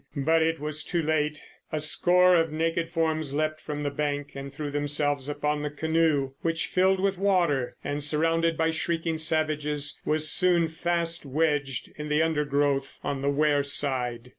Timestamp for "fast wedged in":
10.69-12.09